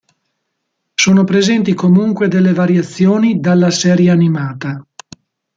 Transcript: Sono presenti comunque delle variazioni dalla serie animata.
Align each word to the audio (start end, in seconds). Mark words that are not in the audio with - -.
Sono 0.95 1.23
presenti 1.25 1.75
comunque 1.75 2.27
delle 2.27 2.53
variazioni 2.53 3.39
dalla 3.39 3.69
serie 3.69 4.09
animata. 4.09 4.83